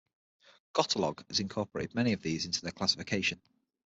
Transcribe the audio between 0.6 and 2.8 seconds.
"Glottolog" has incorporated many of these into their